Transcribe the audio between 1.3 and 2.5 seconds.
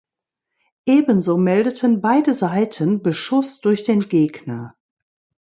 meldeten beide